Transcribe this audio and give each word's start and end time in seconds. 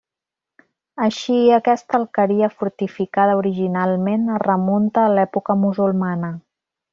Així, 1.07 1.35
aquesta 1.57 1.95
alqueria 1.99 2.49
fortificada 2.61 3.35
originalment, 3.43 4.25
es 4.39 4.43
remunta 4.47 5.05
a 5.07 5.13
l'època 5.19 5.59
musulmana. 5.67 6.33